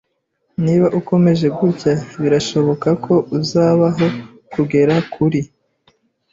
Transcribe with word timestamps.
Niba 0.65 0.87
ukomeje 0.99 1.47
gutya, 1.57 1.93
birashoboka 2.21 2.89
ko 3.05 3.13
uzabaho 3.37 4.05
kugera 4.53 4.95
kuri 5.13 5.41